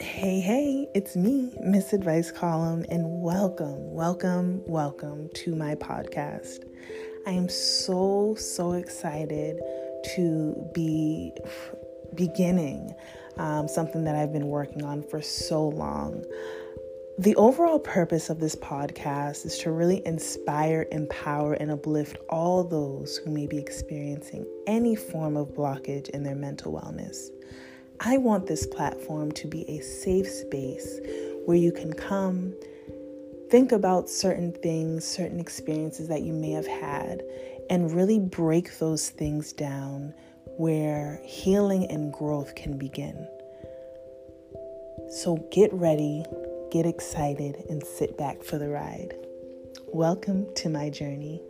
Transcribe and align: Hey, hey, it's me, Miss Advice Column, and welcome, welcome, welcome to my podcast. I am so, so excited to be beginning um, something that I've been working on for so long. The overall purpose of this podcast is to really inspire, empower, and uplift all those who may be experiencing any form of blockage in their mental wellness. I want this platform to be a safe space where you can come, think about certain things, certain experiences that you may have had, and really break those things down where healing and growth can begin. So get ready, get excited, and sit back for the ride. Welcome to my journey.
Hey, 0.00 0.40
hey, 0.40 0.88
it's 0.94 1.16
me, 1.16 1.52
Miss 1.60 1.92
Advice 1.92 2.30
Column, 2.30 2.84
and 2.90 3.22
welcome, 3.22 3.92
welcome, 3.92 4.62
welcome 4.66 5.28
to 5.34 5.54
my 5.54 5.74
podcast. 5.74 6.64
I 7.26 7.30
am 7.30 7.48
so, 7.48 8.34
so 8.38 8.72
excited 8.72 9.58
to 10.14 10.70
be 10.74 11.32
beginning 12.14 12.94
um, 13.38 13.68
something 13.68 14.04
that 14.04 14.14
I've 14.14 14.32
been 14.32 14.48
working 14.48 14.82
on 14.82 15.02
for 15.02 15.22
so 15.22 15.68
long. 15.68 16.24
The 17.18 17.34
overall 17.36 17.78
purpose 17.78 18.28
of 18.28 18.40
this 18.40 18.56
podcast 18.56 19.46
is 19.46 19.56
to 19.60 19.70
really 19.70 20.06
inspire, 20.06 20.86
empower, 20.92 21.54
and 21.54 21.70
uplift 21.70 22.18
all 22.28 22.62
those 22.62 23.16
who 23.16 23.30
may 23.30 23.46
be 23.46 23.56
experiencing 23.56 24.46
any 24.66 24.94
form 24.94 25.34
of 25.34 25.54
blockage 25.54 26.10
in 26.10 26.24
their 26.24 26.34
mental 26.34 26.74
wellness. 26.74 27.30
I 28.00 28.18
want 28.18 28.46
this 28.46 28.66
platform 28.66 29.32
to 29.32 29.46
be 29.48 29.68
a 29.70 29.80
safe 29.80 30.28
space 30.28 31.00
where 31.46 31.56
you 31.56 31.72
can 31.72 31.92
come, 31.92 32.54
think 33.50 33.72
about 33.72 34.10
certain 34.10 34.52
things, 34.52 35.04
certain 35.04 35.40
experiences 35.40 36.08
that 36.08 36.22
you 36.22 36.32
may 36.34 36.50
have 36.50 36.66
had, 36.66 37.22
and 37.70 37.90
really 37.90 38.18
break 38.18 38.78
those 38.78 39.08
things 39.08 39.52
down 39.52 40.12
where 40.58 41.20
healing 41.24 41.86
and 41.90 42.12
growth 42.12 42.54
can 42.54 42.76
begin. 42.76 43.26
So 45.08 45.36
get 45.50 45.72
ready, 45.72 46.24
get 46.70 46.84
excited, 46.84 47.64
and 47.70 47.82
sit 47.82 48.18
back 48.18 48.42
for 48.42 48.58
the 48.58 48.68
ride. 48.68 49.14
Welcome 49.86 50.52
to 50.56 50.68
my 50.68 50.90
journey. 50.90 51.40